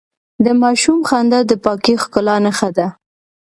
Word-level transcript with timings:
د 0.45 0.47
ماشوم 0.61 0.99
خندا 1.09 1.39
د 1.47 1.51
پاکې 1.63 1.93
ښکلا 2.03 2.35
نښه 2.45 2.69
ده. 2.77 2.87